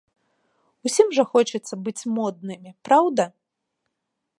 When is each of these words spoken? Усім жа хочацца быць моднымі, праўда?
Усім 0.89 1.07
жа 1.19 1.23
хочацца 1.33 1.73
быць 1.85 2.07
моднымі, 2.17 2.77
праўда? 2.91 3.23